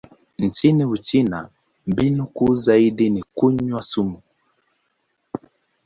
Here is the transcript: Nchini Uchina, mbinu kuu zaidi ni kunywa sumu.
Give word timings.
Nchini 0.37 0.85
Uchina, 0.85 1.49
mbinu 1.87 2.27
kuu 2.27 2.55
zaidi 2.55 3.09
ni 3.09 3.23
kunywa 3.35 3.83
sumu. 3.83 4.21